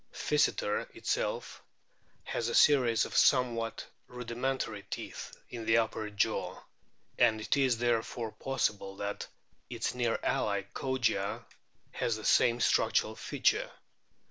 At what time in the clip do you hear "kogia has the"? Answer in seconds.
10.73-12.25